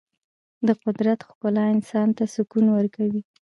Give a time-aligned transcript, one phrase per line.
[0.67, 3.21] د قدرت ښکلا انسان ته سکون ورکوي.